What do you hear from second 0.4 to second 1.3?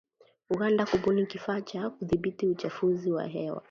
Uganda kubuni